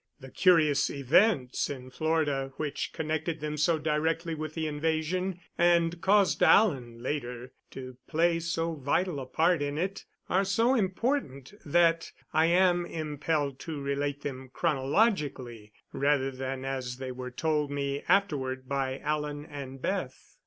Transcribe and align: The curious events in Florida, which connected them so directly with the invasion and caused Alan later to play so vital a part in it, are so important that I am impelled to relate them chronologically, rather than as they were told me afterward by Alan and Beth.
The 0.19 0.31
curious 0.31 0.89
events 0.89 1.69
in 1.69 1.91
Florida, 1.91 2.53
which 2.57 2.91
connected 2.91 3.39
them 3.39 3.55
so 3.55 3.77
directly 3.77 4.33
with 4.33 4.55
the 4.55 4.65
invasion 4.65 5.39
and 5.59 6.01
caused 6.01 6.41
Alan 6.41 7.03
later 7.03 7.53
to 7.69 7.97
play 8.07 8.39
so 8.39 8.73
vital 8.73 9.19
a 9.19 9.27
part 9.27 9.61
in 9.61 9.77
it, 9.77 10.05
are 10.27 10.43
so 10.43 10.73
important 10.73 11.53
that 11.63 12.11
I 12.33 12.47
am 12.47 12.83
impelled 12.87 13.59
to 13.59 13.79
relate 13.79 14.21
them 14.21 14.49
chronologically, 14.51 15.71
rather 15.93 16.31
than 16.31 16.65
as 16.65 16.97
they 16.97 17.11
were 17.11 17.29
told 17.29 17.69
me 17.69 18.01
afterward 18.07 18.67
by 18.67 18.97
Alan 19.01 19.45
and 19.45 19.79
Beth. 19.79 20.35